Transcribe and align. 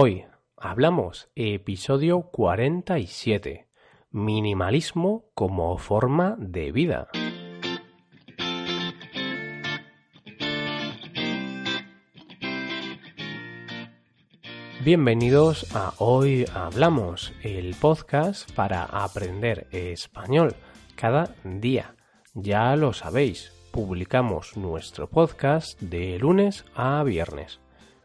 Hoy 0.00 0.26
hablamos 0.56 1.28
episodio 1.34 2.30
47. 2.30 3.66
Minimalismo 4.12 5.24
como 5.34 5.76
forma 5.76 6.36
de 6.38 6.70
vida. 6.70 7.08
Bienvenidos 14.84 15.74
a 15.74 15.94
Hoy 15.98 16.44
Hablamos, 16.54 17.32
el 17.42 17.74
podcast 17.74 18.52
para 18.52 18.84
aprender 18.84 19.66
español 19.72 20.54
cada 20.94 21.34
día. 21.42 21.96
Ya 22.34 22.76
lo 22.76 22.92
sabéis, 22.92 23.52
publicamos 23.72 24.56
nuestro 24.56 25.10
podcast 25.10 25.80
de 25.80 26.20
lunes 26.20 26.64
a 26.76 27.02
viernes. 27.02 27.58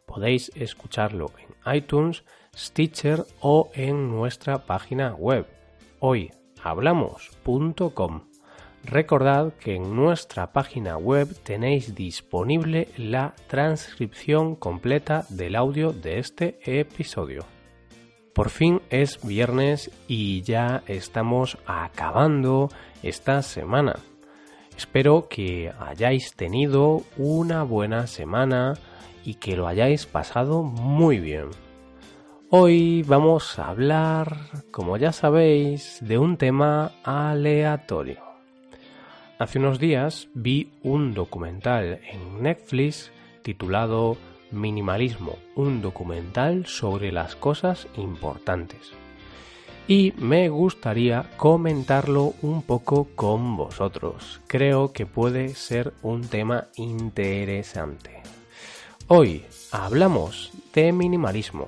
Podéis 0.05 0.51
escucharlo 0.55 1.31
en 1.39 1.75
iTunes, 1.75 2.23
Stitcher 2.55 3.25
o 3.41 3.71
en 3.73 4.09
nuestra 4.09 4.65
página 4.65 5.13
web 5.15 5.47
hoyhablamos.com. 5.99 8.21
Recordad 8.83 9.53
que 9.53 9.75
en 9.75 9.95
nuestra 9.95 10.51
página 10.51 10.97
web 10.97 11.33
tenéis 11.43 11.95
disponible 11.95 12.89
la 12.97 13.33
transcripción 13.47 14.55
completa 14.55 15.25
del 15.29 15.55
audio 15.55 15.93
de 15.93 16.19
este 16.19 16.59
episodio. 16.65 17.45
Por 18.33 18.49
fin 18.49 18.81
es 18.89 19.25
viernes 19.25 19.89
y 20.07 20.41
ya 20.41 20.83
estamos 20.87 21.57
acabando 21.65 22.69
esta 23.03 23.41
semana. 23.41 23.95
Espero 24.77 25.27
que 25.29 25.71
hayáis 25.79 26.33
tenido 26.35 27.03
una 27.17 27.63
buena 27.63 28.07
semana 28.07 28.73
y 29.23 29.35
que 29.35 29.55
lo 29.55 29.67
hayáis 29.67 30.05
pasado 30.05 30.63
muy 30.63 31.19
bien. 31.19 31.49
Hoy 32.49 33.03
vamos 33.03 33.57
a 33.57 33.69
hablar, 33.69 34.37
como 34.71 34.97
ya 34.97 35.11
sabéis, 35.11 35.99
de 36.01 36.17
un 36.17 36.37
tema 36.37 36.91
aleatorio. 37.03 38.21
Hace 39.39 39.59
unos 39.59 39.79
días 39.79 40.29
vi 40.33 40.71
un 40.83 41.13
documental 41.13 41.99
en 42.11 42.43
Netflix 42.43 43.11
titulado 43.41 44.17
Minimalismo, 44.51 45.37
un 45.55 45.81
documental 45.81 46.65
sobre 46.67 47.11
las 47.11 47.35
cosas 47.35 47.87
importantes. 47.97 48.93
Y 49.85 50.13
me 50.17 50.47
gustaría 50.47 51.29
comentarlo 51.35 52.35
un 52.41 52.61
poco 52.63 53.09
con 53.15 53.57
vosotros. 53.57 54.39
Creo 54.47 54.93
que 54.93 55.05
puede 55.05 55.55
ser 55.55 55.93
un 56.01 56.27
tema 56.29 56.67
interesante. 56.77 58.23
Hoy 59.07 59.43
hablamos 59.73 60.53
de 60.73 60.93
minimalismo. 60.93 61.67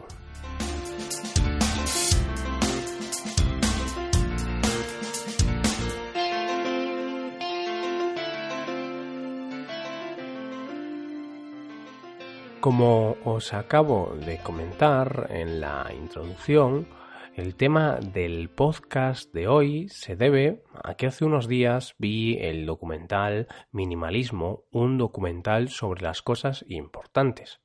Como 12.62 13.18
os 13.26 13.54
acabo 13.54 14.16
de 14.26 14.38
comentar 14.38 15.28
en 15.30 15.60
la 15.60 15.92
introducción, 15.94 16.88
el 17.36 17.56
tema 17.56 18.00
del 18.00 18.50
podcast 18.50 19.34
de 19.34 19.48
hoy 19.48 19.90
se 19.90 20.16
debe 20.16 20.64
a 20.84 20.96
que 20.96 21.08
hace 21.08 21.26
unos 21.26 21.48
días 21.48 21.96
vi 21.98 22.38
el 22.40 22.66
documental 22.66 23.48
Minimalismo, 23.72 24.64
un 24.72 24.98
documental 24.98 25.70
sobre 25.70 26.02
las 26.02 26.22
cosas 26.22 26.64
importantes. 26.68 27.60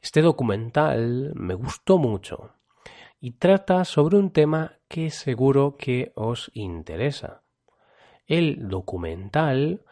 Este 0.00 0.22
documental 0.22 1.32
me 1.34 1.54
gustó 1.54 1.98
mucho 1.98 2.54
y 3.20 3.32
trata 3.32 3.84
sobre 3.84 4.16
un 4.16 4.30
tema 4.30 4.78
que 4.88 5.10
seguro 5.10 5.76
que 5.76 6.12
os 6.14 6.50
interesa. 6.54 7.42
El 8.26 8.68
documental 8.68 9.84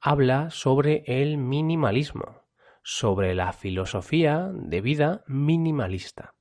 habla 0.00 0.50
sobre 0.50 1.02
el 1.06 1.36
minimalismo 1.36 2.48
sobre 2.90 3.34
la 3.34 3.52
filosofía 3.52 4.50
de 4.50 4.80
vida 4.80 5.22
minimalista. 5.26 6.37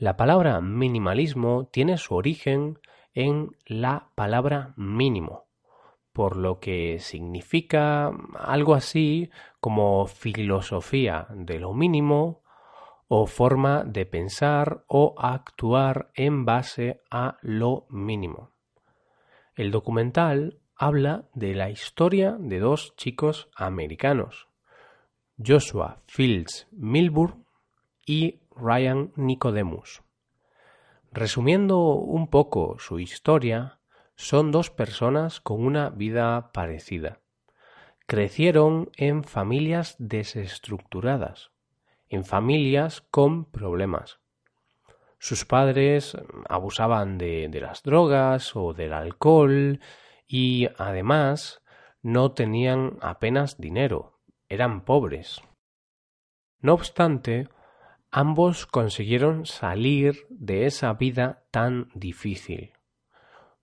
La 0.00 0.16
palabra 0.16 0.60
minimalismo 0.60 1.66
tiene 1.72 1.96
su 1.98 2.14
origen 2.14 2.78
en 3.14 3.56
la 3.66 4.10
palabra 4.14 4.72
mínimo, 4.76 5.46
por 6.12 6.36
lo 6.36 6.60
que 6.60 7.00
significa 7.00 8.12
algo 8.38 8.74
así 8.74 9.28
como 9.58 10.06
filosofía 10.06 11.26
de 11.34 11.58
lo 11.58 11.74
mínimo 11.74 12.42
o 13.08 13.26
forma 13.26 13.82
de 13.82 14.06
pensar 14.06 14.84
o 14.86 15.16
actuar 15.18 16.12
en 16.14 16.44
base 16.44 17.00
a 17.10 17.36
lo 17.42 17.86
mínimo. 17.90 18.52
El 19.56 19.72
documental 19.72 20.60
habla 20.76 21.24
de 21.34 21.56
la 21.56 21.70
historia 21.70 22.36
de 22.38 22.60
dos 22.60 22.94
chicos 22.94 23.48
americanos, 23.56 24.46
Joshua 25.44 26.02
Fields 26.06 26.68
Milburn 26.70 27.44
y 28.06 28.38
Ryan 28.60 29.12
Nicodemus. 29.16 30.02
Resumiendo 31.12 31.94
un 31.94 32.28
poco 32.28 32.76
su 32.78 32.98
historia, 32.98 33.80
son 34.14 34.50
dos 34.50 34.70
personas 34.70 35.40
con 35.40 35.64
una 35.64 35.90
vida 35.90 36.52
parecida. 36.52 37.20
Crecieron 38.06 38.90
en 38.96 39.24
familias 39.24 39.96
desestructuradas, 39.98 41.50
en 42.08 42.24
familias 42.24 43.02
con 43.10 43.44
problemas. 43.44 44.20
Sus 45.18 45.44
padres 45.44 46.16
abusaban 46.48 47.18
de, 47.18 47.48
de 47.48 47.60
las 47.60 47.82
drogas 47.82 48.54
o 48.54 48.72
del 48.72 48.92
alcohol 48.92 49.80
y 50.26 50.68
además 50.78 51.62
no 52.02 52.32
tenían 52.32 52.98
apenas 53.00 53.58
dinero 53.58 54.18
eran 54.48 54.84
pobres. 54.84 55.42
No 56.60 56.74
obstante, 56.74 57.48
ambos 58.10 58.66
consiguieron 58.66 59.46
salir 59.46 60.26
de 60.30 60.66
esa 60.66 60.92
vida 60.94 61.44
tan 61.50 61.90
difícil. 61.94 62.72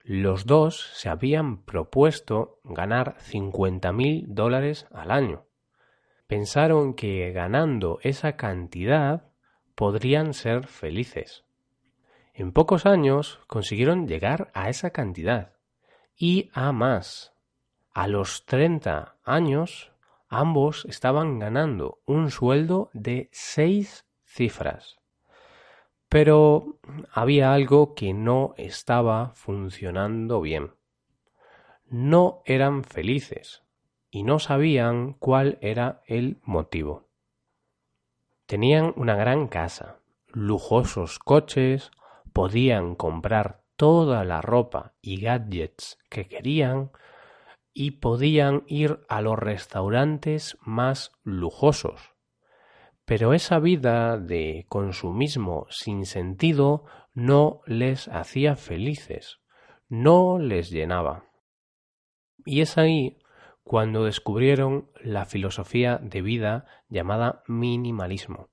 Los 0.03 0.45
dos 0.45 0.91
se 0.93 1.09
habían 1.09 1.63
propuesto 1.63 2.59
ganar 2.63 3.15
cincuenta 3.19 3.91
mil 3.91 4.25
dólares 4.27 4.85
al 4.91 5.09
año. 5.09 5.45
Pensaron 6.27 6.93
que 6.93 7.31
ganando 7.31 7.99
esa 8.01 8.35
cantidad 8.35 9.31
podrían 9.73 10.33
ser 10.33 10.67
felices. 10.67 11.43
En 12.33 12.51
pocos 12.51 12.85
años 12.85 13.39
consiguieron 13.47 14.07
llegar 14.07 14.51
a 14.53 14.69
esa 14.69 14.91
cantidad 14.91 15.53
y 16.15 16.49
a 16.53 16.71
más. 16.71 17.33
A 17.93 18.07
los 18.07 18.45
treinta 18.45 19.17
años 19.23 19.91
ambos 20.27 20.85
estaban 20.85 21.39
ganando 21.39 21.99
un 22.05 22.29
sueldo 22.29 22.89
de 22.93 23.29
seis 23.31 24.04
cifras. 24.35 24.97
Pero 26.09 26.77
había 27.11 27.53
algo 27.53 27.95
que 27.95 28.13
no 28.13 28.53
estaba 28.57 29.31
funcionando 29.33 30.41
bien. 30.41 30.73
No 31.87 32.41
eran 32.45 32.83
felices 32.83 33.63
y 34.11 34.23
no 34.23 34.39
sabían 34.39 35.13
cuál 35.13 35.57
era 35.61 36.01
el 36.05 36.39
motivo. 36.43 37.07
Tenían 38.45 38.93
una 38.97 39.15
gran 39.15 39.47
casa, 39.47 39.99
lujosos 40.27 41.17
coches, 41.19 41.91
podían 42.33 42.95
comprar 42.95 43.63
toda 43.77 44.23
la 44.25 44.41
ropa 44.41 44.93
y 45.01 45.21
gadgets 45.21 45.97
que 46.09 46.27
querían, 46.27 46.91
y 47.73 47.91
podían 47.91 48.63
ir 48.67 49.05
a 49.09 49.21
los 49.21 49.37
restaurantes 49.37 50.57
más 50.61 51.11
lujosos. 51.23 52.14
Pero 53.05 53.33
esa 53.33 53.59
vida 53.59 54.17
de 54.17 54.65
consumismo 54.67 55.67
sin 55.69 56.05
sentido 56.05 56.85
no 57.13 57.61
les 57.65 58.07
hacía 58.07 58.55
felices, 58.55 59.39
no 59.87 60.39
les 60.39 60.71
llenaba. 60.71 61.25
Y 62.45 62.61
es 62.61 62.77
ahí 62.77 63.19
cuando 63.63 64.03
descubrieron 64.03 64.89
la 65.01 65.25
filosofía 65.25 65.97
de 65.97 66.21
vida 66.21 66.65
llamada 66.89 67.43
minimalismo. 67.47 68.49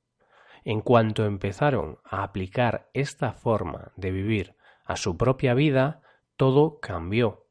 En 0.65 0.81
cuanto 0.81 1.25
empezaron 1.25 1.99
a 2.05 2.23
aplicar 2.23 2.91
esta 2.93 3.33
forma 3.33 3.93
de 3.97 4.13
vivir 4.13 4.55
a 4.85 4.97
su 4.97 5.17
propia 5.17 5.55
vida, 5.55 6.03
todo 6.37 6.79
cambió 6.81 7.43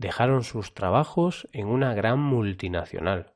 dejaron 0.00 0.44
sus 0.44 0.72
trabajos 0.72 1.46
en 1.52 1.66
una 1.68 1.92
gran 1.92 2.18
multinacional. 2.18 3.34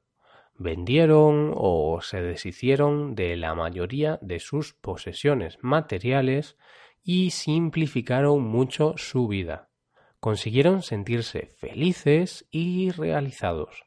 Vendieron 0.57 1.53
o 1.57 2.01
se 2.01 2.23
deshicieron 2.23 3.15
de 3.15 3.37
la 3.37 3.55
mayoría 3.55 4.19
de 4.23 4.39
sus 4.39 4.73
posesiones 4.75 5.59
materiales 5.63 6.57
y 7.03 7.31
simplificaron 7.31 8.43
mucho 8.43 8.95
su 8.97 9.27
vida. 9.27 9.69
Consiguieron 10.21 10.83
sentirse 10.83 11.49
felices 11.59 12.47
y 12.51 12.91
realizados. 12.91 13.85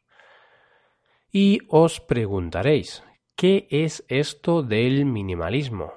Y 1.32 1.60
os 1.70 2.00
preguntaréis, 2.00 3.04
¿qué 3.36 3.68
es 3.70 4.06
esto 4.08 4.62
del 4.62 5.06
minimalismo? 5.06 5.94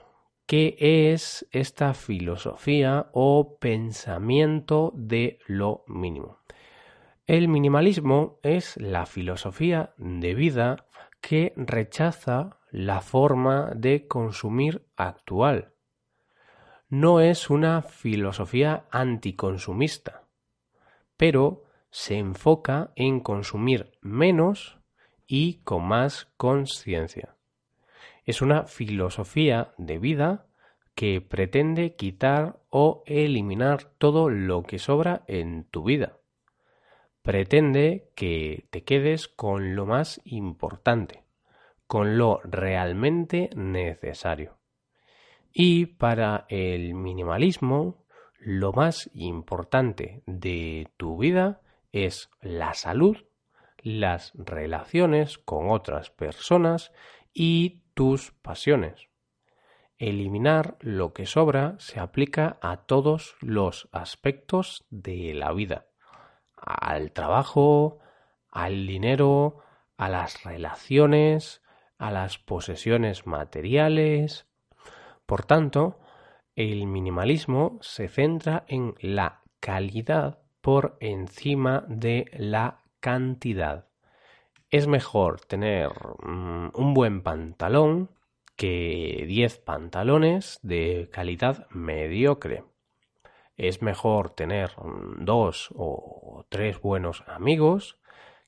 ¿Qué 0.46 0.76
es 1.12 1.46
esta 1.52 1.94
filosofía 1.94 3.10
o 3.12 3.58
pensamiento 3.58 4.92
de 4.96 5.38
lo 5.46 5.84
mínimo? 5.86 6.39
El 7.30 7.46
minimalismo 7.46 8.40
es 8.42 8.76
la 8.76 9.06
filosofía 9.06 9.94
de 9.98 10.34
vida 10.34 10.88
que 11.20 11.52
rechaza 11.54 12.58
la 12.72 13.02
forma 13.02 13.70
de 13.76 14.08
consumir 14.08 14.84
actual. 14.96 15.72
No 16.88 17.20
es 17.20 17.48
una 17.48 17.82
filosofía 17.82 18.88
anticonsumista, 18.90 20.24
pero 21.16 21.62
se 21.88 22.18
enfoca 22.18 22.90
en 22.96 23.20
consumir 23.20 23.92
menos 24.00 24.80
y 25.28 25.60
con 25.62 25.86
más 25.86 26.32
conciencia. 26.36 27.36
Es 28.24 28.42
una 28.42 28.64
filosofía 28.64 29.72
de 29.78 29.98
vida 30.00 30.48
que 30.96 31.20
pretende 31.20 31.94
quitar 31.94 32.58
o 32.70 33.04
eliminar 33.06 33.84
todo 33.98 34.30
lo 34.30 34.64
que 34.64 34.80
sobra 34.80 35.22
en 35.28 35.62
tu 35.70 35.84
vida. 35.84 36.19
Pretende 37.22 38.10
que 38.14 38.66
te 38.70 38.82
quedes 38.82 39.28
con 39.28 39.76
lo 39.76 39.84
más 39.84 40.20
importante, 40.24 41.24
con 41.86 42.16
lo 42.16 42.40
realmente 42.44 43.50
necesario. 43.54 44.58
Y 45.52 45.86
para 45.86 46.46
el 46.48 46.94
minimalismo, 46.94 48.06
lo 48.38 48.72
más 48.72 49.10
importante 49.12 50.22
de 50.26 50.88
tu 50.96 51.18
vida 51.18 51.60
es 51.92 52.30
la 52.40 52.72
salud, 52.72 53.16
las 53.82 54.32
relaciones 54.34 55.36
con 55.36 55.70
otras 55.70 56.10
personas 56.10 56.92
y 57.34 57.82
tus 57.94 58.32
pasiones. 58.32 59.08
Eliminar 59.98 60.78
lo 60.80 61.12
que 61.12 61.26
sobra 61.26 61.74
se 61.78 62.00
aplica 62.00 62.58
a 62.62 62.86
todos 62.86 63.36
los 63.42 63.90
aspectos 63.92 64.86
de 64.88 65.34
la 65.34 65.52
vida, 65.52 65.89
al 66.62 67.12
trabajo, 67.12 67.98
al 68.50 68.86
dinero, 68.86 69.58
a 69.96 70.08
las 70.08 70.44
relaciones, 70.44 71.62
a 71.98 72.10
las 72.10 72.38
posesiones 72.38 73.26
materiales. 73.26 74.46
Por 75.26 75.44
tanto, 75.44 76.00
el 76.56 76.86
minimalismo 76.86 77.78
se 77.80 78.08
centra 78.08 78.64
en 78.68 78.94
la 79.00 79.42
calidad 79.60 80.40
por 80.60 80.96
encima 81.00 81.84
de 81.88 82.30
la 82.32 82.82
cantidad 83.00 83.90
es 84.70 84.86
mejor 84.86 85.40
tener 85.40 85.90
mm, 86.22 86.70
un 86.74 86.94
buen 86.94 87.22
pantalón 87.22 88.10
que 88.56 89.24
10 89.26 89.58
pantalones 89.58 90.58
de 90.62 91.08
calidad 91.12 91.68
mediocre. 91.70 92.64
Es 93.56 93.82
mejor 93.82 94.30
tener 94.30 94.72
dos 95.18 95.70
o 95.74 96.44
tres 96.48 96.80
buenos 96.80 97.24
amigos 97.26 97.98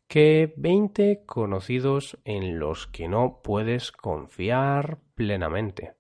que 0.09 0.53
20 0.57 1.25
conocidos 1.25 2.19
en 2.25 2.59
los 2.59 2.87
que 2.87 3.09
no 3.09 3.41
puedes 3.43 3.93
confiar 3.93 4.99
plenamente. 5.15 5.95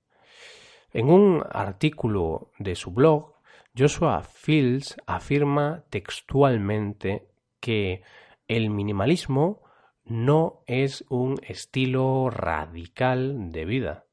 En 0.93 1.08
un 1.08 1.43
artículo 1.50 2.50
de 2.58 2.75
su 2.75 2.90
blog, 2.90 3.32
Joshua 3.76 4.22
Fields 4.22 4.96
afirma 5.06 5.84
textualmente 5.88 7.28
que 7.60 8.02
el 8.48 8.69
minimalismo 8.69 9.62
no 10.05 10.62
es 10.66 11.05
un 11.08 11.40
estilo 11.46 12.28
radical 12.28 13.50
de 13.50 13.64
vida. 13.64 14.05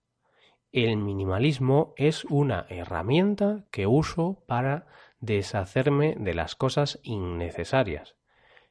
El 0.72 0.98
minimalismo 0.98 1.96
es 1.98 2.26
una 2.26 2.68
herramienta 2.70 3.66
que 3.72 3.88
uso 3.88 4.44
para 4.48 4.86
deshacerme 5.20 6.16
de 6.20 6.36
las 6.36 6.56
cosas 6.56 7.00
innecesarias 7.02 8.16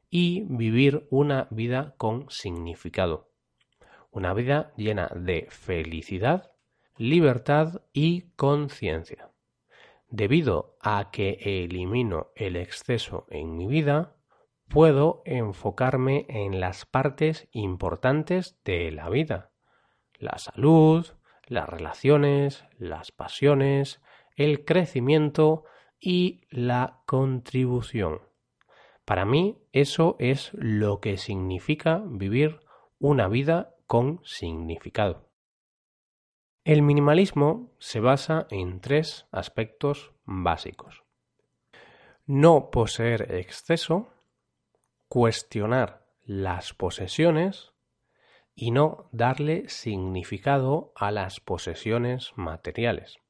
y 0.09 0.45
vivir 0.45 1.09
una 1.11 1.49
vida 1.50 1.95
con 1.99 2.31
significado. 2.31 3.33
Una 4.12 4.33
vida 4.33 4.73
llena 4.77 5.11
de 5.15 5.49
felicidad, 5.50 6.53
libertad 6.97 7.83
y 7.93 8.31
conciencia. 8.37 9.33
Debido 10.09 10.77
a 10.81 11.11
que 11.11 11.39
elimino 11.43 12.29
el 12.37 12.56
exceso 12.56 13.27
en 13.29 13.56
mi 13.56 13.67
vida, 13.67 14.17
puedo 14.69 15.23
enfocarme 15.25 16.27
en 16.29 16.61
las 16.61 16.87
partes 16.87 17.49
importantes 17.50 18.56
de 18.65 18.93
la 18.93 19.11
vida. 19.11 19.50
La 20.19 20.39
salud, 20.39 21.06
las 21.49 21.69
relaciones, 21.69 22.65
las 22.79 23.12
pasiones, 23.12 24.00
el 24.37 24.65
crecimiento 24.65 25.65
y 26.00 26.43
la 26.50 27.03
contribución. 27.06 28.21
Para 29.05 29.25
mí 29.25 29.59
eso 29.73 30.17
es 30.19 30.50
lo 30.53 31.00
que 31.00 31.17
significa 31.17 32.03
vivir 32.06 32.61
una 32.99 33.29
vida 33.29 33.75
con 33.87 34.21
significado. 34.25 35.29
El 36.65 36.83
minimalismo 36.83 37.73
se 37.79 38.00
basa 38.00 38.47
en 38.50 38.81
tres 38.81 39.27
aspectos 39.33 40.12
básicos. 40.25 41.05
No 42.27 42.71
poseer 42.71 43.35
exceso, 43.35 44.12
cuestionar 45.09 46.06
las 46.23 46.75
posesiones 46.75 47.73
y 48.61 48.73
no 48.73 49.09
darle 49.13 49.69
significado 49.69 50.93
a 50.97 51.13
las 51.13 51.39
posesiones 51.39 52.33
materiales. 52.35 53.21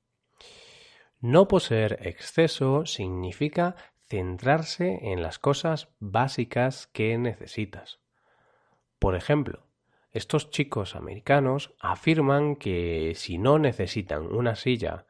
No 1.21 1.49
poseer 1.49 1.99
exceso 2.01 2.87
significa 2.87 3.77
centrarse 4.09 5.01
en 5.13 5.21
las 5.21 5.39
cosas 5.39 5.91
básicas 6.01 6.87
que 6.87 7.19
necesitas. 7.19 8.01
Por 8.99 9.17
ejemplo, 9.17 9.67
estos 10.13 10.49
chicos 10.49 10.97
americanos 10.97 11.75
afirman 11.79 12.57
que 12.57 13.13
si 13.15 13.37
no 13.37 13.59
necesitan 13.59 14.35
una 14.35 14.57
silla 14.57 15.05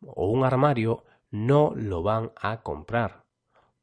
o 0.00 0.30
un 0.30 0.44
armario, 0.44 1.04
no 1.32 1.72
lo 1.74 2.04
van 2.04 2.30
a 2.36 2.62
comprar, 2.62 3.24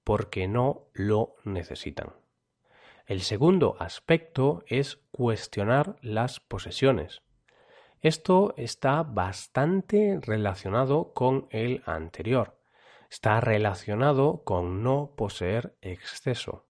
porque 0.06 0.48
no 0.48 0.88
lo 0.94 1.36
necesitan. 1.44 2.23
El 3.14 3.22
segundo 3.22 3.76
aspecto 3.78 4.64
es 4.66 4.96
cuestionar 5.12 5.98
las 6.02 6.40
posesiones. 6.40 7.22
Esto 8.02 8.56
está 8.58 9.04
bastante 9.04 10.18
relacionado 10.20 11.14
con 11.14 11.46
el 11.52 11.84
anterior. 11.86 12.60
Está 13.12 13.40
relacionado 13.40 14.44
con 14.44 14.82
no 14.82 15.14
poseer 15.16 15.78
exceso. 15.82 16.66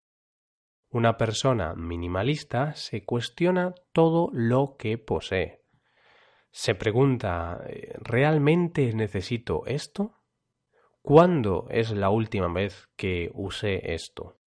Una 0.89 1.15
persona 1.15 1.75
minimalista 1.75 2.75
se 2.75 3.05
cuestiona 3.05 3.73
todo 3.93 4.29
lo 4.33 4.75
que 4.75 4.97
posee. 4.97 5.63
Se 6.51 6.75
pregunta 6.75 7.63
¿realmente 8.01 8.91
necesito 8.93 9.65
esto? 9.65 10.19
¿Cuándo 11.01 11.67
es 11.69 11.91
la 11.91 12.09
última 12.09 12.51
vez 12.51 12.89
que 12.97 13.31
usé 13.33 13.93
esto? 13.93 14.41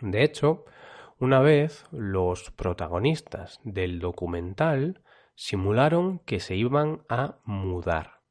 De 0.00 0.22
hecho, 0.22 0.66
una 1.20 1.40
vez 1.40 1.84
los 1.90 2.50
protagonistas 2.50 3.60
del 3.62 4.00
documental 4.00 5.02
simularon 5.34 6.20
que 6.20 6.40
se 6.40 6.56
iban 6.56 7.02
a 7.10 7.36
mudar. 7.44 8.22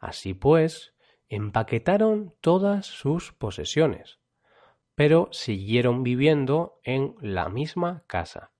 Así 0.00 0.34
pues, 0.34 0.94
empaquetaron 1.28 2.34
todas 2.40 2.86
sus 2.86 3.32
posesiones, 3.32 4.18
pero 4.96 5.28
siguieron 5.30 6.02
viviendo 6.02 6.80
en 6.82 7.14
la 7.20 7.48
misma 7.48 8.02
casa. 8.08 8.50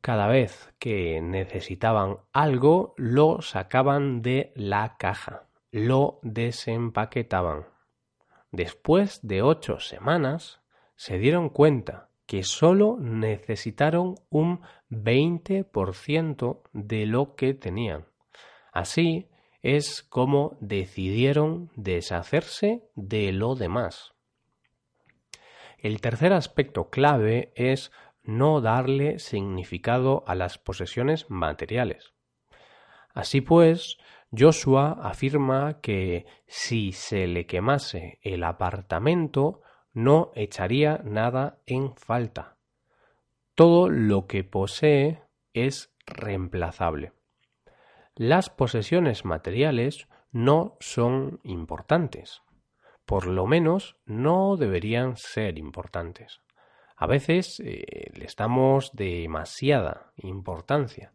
Cada 0.00 0.26
vez 0.26 0.72
que 0.78 1.20
necesitaban 1.20 2.16
algo, 2.32 2.94
lo 2.96 3.42
sacaban 3.42 4.22
de 4.22 4.52
la 4.56 4.96
caja, 4.96 5.48
lo 5.70 6.18
desempaquetaban. 6.22 7.66
Después 8.50 9.20
de 9.22 9.42
ocho 9.42 9.80
semanas, 9.80 10.62
se 10.96 11.18
dieron 11.18 11.50
cuenta 11.50 12.08
que 12.26 12.42
solo 12.42 12.96
necesitaron 12.98 14.14
un 14.30 14.60
20% 14.90 16.62
de 16.72 17.06
lo 17.06 17.34
que 17.34 17.54
tenían. 17.54 18.06
Así 18.72 19.28
es 19.62 20.02
como 20.02 20.56
decidieron 20.60 21.70
deshacerse 21.76 22.82
de 22.94 23.32
lo 23.32 23.54
demás. 23.54 24.12
El 25.78 26.00
tercer 26.00 26.32
aspecto 26.32 26.90
clave 26.90 27.52
es 27.54 27.92
no 28.22 28.60
darle 28.60 29.18
significado 29.18 30.24
a 30.26 30.34
las 30.34 30.58
posesiones 30.58 31.28
materiales. 31.28 32.12
Así 33.14 33.40
pues, 33.40 33.98
Joshua 34.36 34.98
afirma 35.02 35.80
que 35.80 36.26
si 36.46 36.92
se 36.92 37.26
le 37.26 37.46
quemase 37.46 38.18
el 38.22 38.44
apartamento, 38.44 39.62
no 39.92 40.32
echaría 40.34 41.00
nada 41.04 41.58
en 41.66 41.94
falta. 41.94 42.56
Todo 43.54 43.88
lo 43.88 44.26
que 44.26 44.44
posee 44.44 45.22
es 45.52 45.94
reemplazable. 46.06 47.12
Las 48.14 48.50
posesiones 48.50 49.24
materiales 49.24 50.08
no 50.30 50.76
son 50.80 51.40
importantes. 51.44 52.42
Por 53.04 53.26
lo 53.26 53.46
menos 53.46 53.96
no 54.06 54.56
deberían 54.56 55.16
ser 55.16 55.58
importantes. 55.58 56.40
A 56.96 57.06
veces 57.06 57.60
eh, 57.60 58.10
les 58.14 58.36
damos 58.36 58.92
demasiada 58.92 60.12
importancia. 60.16 61.12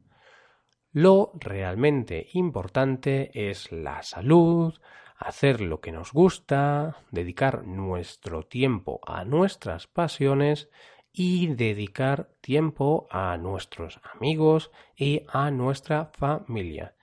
Lo 0.91 1.31
realmente 1.35 2.27
importante 2.33 3.31
es 3.33 3.71
la 3.71 4.03
salud, 4.03 4.73
hacer 5.17 5.61
lo 5.61 5.81
que 5.81 5.91
nos 5.91 6.13
gusta, 6.13 6.97
dedicar 7.11 7.65
nuestro 7.65 8.43
tiempo 8.43 8.99
a 9.05 9.25
nuestras 9.25 9.87
pasiones 9.87 10.69
y 11.11 11.47
dedicar 11.47 12.29
tiempo 12.41 13.07
a 13.09 13.35
nuestros 13.37 13.99
amigos 14.15 14.71
y 14.95 15.23
a 15.27 15.49
nuestra 15.49 16.11
familia. 16.13 16.95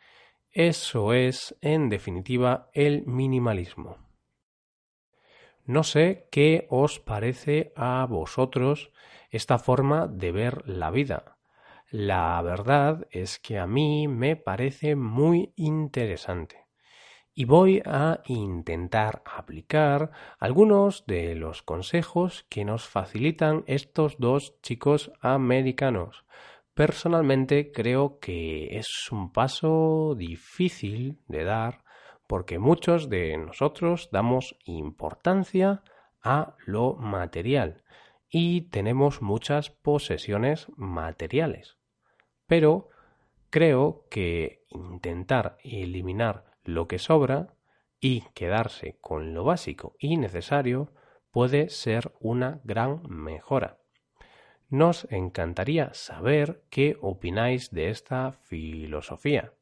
Eso 0.51 1.13
es, 1.13 1.57
en 1.61 1.89
definitiva, 1.89 2.71
el 2.73 3.05
minimalismo. 3.07 3.99
No 5.65 5.83
sé 5.83 6.29
qué 6.31 6.67
os 6.71 7.01
parece 7.01 7.73
a 7.75 8.07
vosotros 8.09 8.93
esta 9.31 9.59
forma 9.59 10.07
de 10.07 10.31
ver 10.31 10.69
la 10.69 10.91
vida. 10.91 11.39
La 11.91 12.41
verdad 12.43 13.09
es 13.11 13.41
que 13.41 13.59
a 13.59 13.67
mí 13.67 14.07
me 14.07 14.37
parece 14.37 14.95
muy 14.95 15.53
interesante 15.57 16.64
y 17.35 17.47
voy 17.47 17.83
a 17.85 18.21
intentar 18.27 19.23
aplicar 19.25 20.13
algunos 20.39 21.05
de 21.07 21.35
los 21.35 21.63
consejos 21.63 22.47
que 22.49 22.65
nos 22.65 22.87
facilitan 22.87 23.65
estos 23.67 24.17
dos 24.19 24.61
chicos 24.63 25.11
americanos. 25.21 26.25
Personalmente 26.75 27.73
creo 27.73 28.19
que 28.21 28.79
es 28.79 29.11
un 29.11 29.33
paso 29.33 30.15
difícil 30.17 31.19
de 31.27 31.45
dar 31.45 31.85
porque 32.29 32.59
muchos 32.59 33.11
de 33.11 33.37
nosotros 33.37 34.09
damos 34.13 34.57
importancia 34.65 35.83
a 36.23 36.55
lo 36.67 36.95
material 36.95 37.83
y 38.31 38.63
tenemos 38.71 39.23
muchas 39.23 39.71
posesiones 39.71 40.69
materiales. 40.77 41.79
Pero 42.47 42.89
creo 43.51 44.07
que 44.11 44.65
intentar 44.71 45.59
eliminar 45.63 46.54
lo 46.65 46.89
que 46.89 46.99
sobra 46.99 47.55
y 48.01 48.23
quedarse 48.35 48.99
con 49.01 49.35
lo 49.35 49.45
básico 49.45 49.97
y 49.99 50.17
necesario 50.17 50.93
puede 51.31 51.69
ser 51.69 52.13
una 52.21 52.61
gran 52.65 53.03
mejora. 53.09 53.79
Nos 54.69 55.07
encantaría 55.11 55.93
saber 55.95 56.65
qué 56.71 56.97
opináis 57.01 57.71
de 57.71 57.91
esta 57.91 58.33
filosofía, 58.33 59.53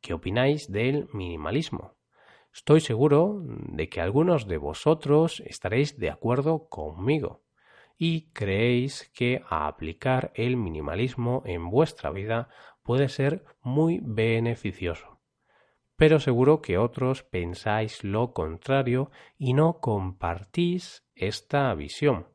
qué 0.00 0.14
opináis 0.14 0.70
del 0.70 1.08
minimalismo. 1.12 1.94
Estoy 2.52 2.80
seguro 2.80 3.40
de 3.44 3.88
que 3.88 4.00
algunos 4.00 4.46
de 4.46 4.58
vosotros 4.58 5.42
estaréis 5.46 5.98
de 5.98 6.10
acuerdo 6.10 6.68
conmigo 6.68 7.42
y 7.98 8.30
creéis 8.32 9.10
que 9.14 9.42
aplicar 9.48 10.32
el 10.34 10.56
minimalismo 10.56 11.42
en 11.46 11.68
vuestra 11.70 12.10
vida 12.10 12.48
puede 12.82 13.08
ser 13.08 13.44
muy 13.62 14.00
beneficioso 14.02 15.13
pero 15.96 16.20
seguro 16.20 16.60
que 16.60 16.76
otros 16.78 17.22
pensáis 17.22 18.04
lo 18.04 18.32
contrario 18.32 19.10
y 19.38 19.54
no 19.54 19.80
compartís 19.80 21.04
esta 21.14 21.72
visión. 21.74 22.28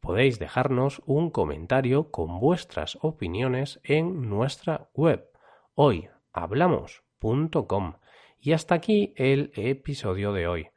Podéis 0.00 0.38
dejarnos 0.38 1.02
un 1.06 1.30
comentario 1.30 2.10
con 2.10 2.40
vuestras 2.40 2.98
opiniones 3.02 3.80
en 3.84 4.28
nuestra 4.28 4.90
web 4.94 5.28
hoyhablamos.com. 5.74 7.94
Y 8.40 8.52
hasta 8.52 8.74
aquí 8.74 9.14
el 9.16 9.52
episodio 9.54 10.32
de 10.32 10.48
hoy. 10.48 10.68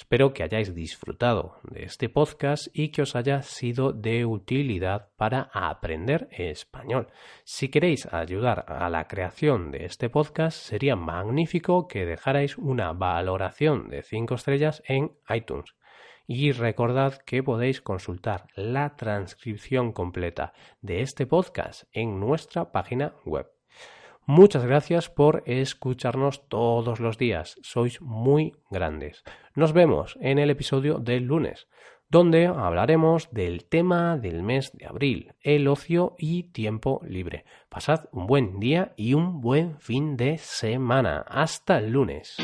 Espero 0.00 0.32
que 0.32 0.42
hayáis 0.42 0.74
disfrutado 0.74 1.60
de 1.62 1.84
este 1.84 2.08
podcast 2.08 2.68
y 2.72 2.88
que 2.88 3.02
os 3.02 3.14
haya 3.14 3.42
sido 3.42 3.92
de 3.92 4.24
utilidad 4.24 5.10
para 5.18 5.50
aprender 5.52 6.26
español. 6.30 7.08
Si 7.44 7.68
queréis 7.68 8.06
ayudar 8.10 8.64
a 8.66 8.88
la 8.88 9.06
creación 9.06 9.70
de 9.70 9.84
este 9.84 10.08
podcast, 10.08 10.56
sería 10.56 10.96
magnífico 10.96 11.86
que 11.86 12.06
dejarais 12.06 12.56
una 12.56 12.94
valoración 12.94 13.90
de 13.90 14.02
5 14.02 14.36
estrellas 14.36 14.82
en 14.86 15.12
iTunes. 15.28 15.74
Y 16.26 16.52
recordad 16.52 17.18
que 17.18 17.42
podéis 17.42 17.82
consultar 17.82 18.46
la 18.56 18.96
transcripción 18.96 19.92
completa 19.92 20.54
de 20.80 21.02
este 21.02 21.26
podcast 21.26 21.84
en 21.92 22.18
nuestra 22.18 22.72
página 22.72 23.12
web 23.26 23.59
Muchas 24.30 24.64
gracias 24.64 25.10
por 25.10 25.42
escucharnos 25.44 26.48
todos 26.48 27.00
los 27.00 27.18
días. 27.18 27.58
Sois 27.62 28.00
muy 28.00 28.54
grandes. 28.70 29.24
Nos 29.56 29.72
vemos 29.72 30.16
en 30.20 30.38
el 30.38 30.50
episodio 30.50 30.98
del 30.98 31.24
lunes, 31.24 31.66
donde 32.08 32.46
hablaremos 32.46 33.28
del 33.32 33.64
tema 33.64 34.16
del 34.16 34.44
mes 34.44 34.70
de 34.72 34.86
abril, 34.86 35.32
el 35.40 35.66
ocio 35.66 36.14
y 36.16 36.44
tiempo 36.44 37.00
libre. 37.04 37.44
Pasad 37.68 38.04
un 38.12 38.28
buen 38.28 38.60
día 38.60 38.92
y 38.96 39.14
un 39.14 39.40
buen 39.40 39.80
fin 39.80 40.16
de 40.16 40.38
semana. 40.38 41.24
Hasta 41.28 41.78
el 41.78 41.90
lunes. 41.90 42.36